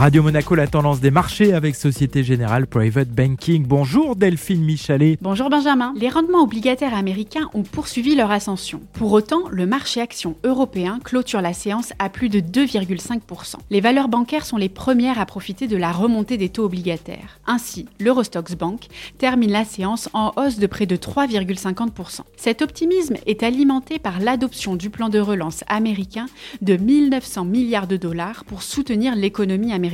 [0.00, 3.66] Radio Monaco, la tendance des marchés avec Société Générale Private Banking.
[3.66, 5.18] Bonjour Delphine Michalet.
[5.20, 5.92] Bonjour Benjamin.
[5.94, 8.80] Les rendements obligataires américains ont poursuivi leur ascension.
[8.94, 13.56] Pour autant, le marché action européen clôture la séance à plus de 2,5%.
[13.68, 17.38] Les valeurs bancaires sont les premières à profiter de la remontée des taux obligataires.
[17.46, 18.86] Ainsi, l'Eurostox Bank
[19.18, 22.20] termine la séance en hausse de près de 3,50%.
[22.38, 26.24] Cet optimisme est alimenté par l'adoption du plan de relance américain
[26.62, 29.89] de 1900 milliards de dollars pour soutenir l'économie américaine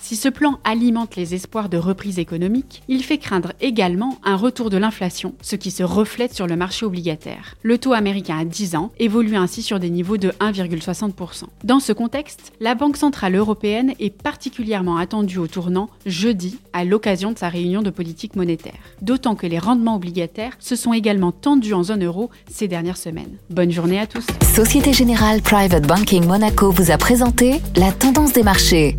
[0.00, 4.70] si ce plan alimente les espoirs de reprise économique, il fait craindre également un retour
[4.70, 7.54] de l'inflation, ce qui se reflète sur le marché obligataire.
[7.62, 11.44] Le taux américain à 10 ans évolue ainsi sur des niveaux de 1,60%.
[11.64, 17.32] Dans ce contexte, la Banque centrale européenne est particulièrement attendue au tournant jeudi à l'occasion
[17.32, 18.74] de sa réunion de politique monétaire.
[19.02, 23.36] D'autant que les rendements obligataires se sont également tendus en zone euro ces dernières semaines.
[23.50, 24.26] Bonne journée à tous.
[24.54, 28.96] Société Générale Private Banking Monaco vous a présenté la tendance des marchés.